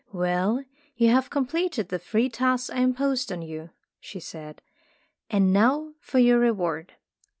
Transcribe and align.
"Well, 0.11 0.63
you 0.95 1.09
have 1.11 1.29
completed 1.29 1.89
the 1.89 1.99
three 1.99 2.27
tasks 2.27 2.71
I 2.71 2.77
imposed 2.79 3.31
on 3.31 3.43
you," 3.43 3.69
she 3.99 4.19
said, 4.19 4.63
"and 5.29 5.53
now 5.53 5.93
for 5.99 6.17
your 6.17 6.39
reward. 6.39 6.95